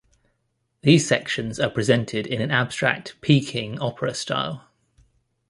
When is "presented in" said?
1.69-2.41